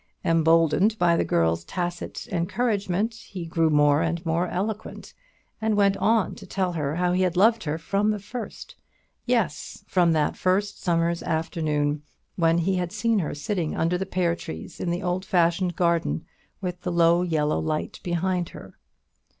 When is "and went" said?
5.61-5.95